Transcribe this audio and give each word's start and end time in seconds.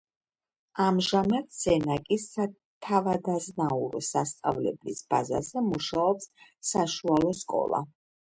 ამჟამად 0.83 1.51
სენაკის 1.57 2.25
სათავადაზნაურო 2.37 4.01
სასწავლებლის 4.09 5.03
ბაზაზე 5.13 5.65
მუშაობს 5.69 6.27
საშუალო 6.73 7.37
სკოლა. 7.43 7.85